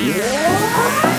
Yeah. 0.00 1.09